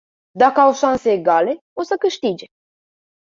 [0.31, 2.45] Dacă au șanse egale, o să câștige.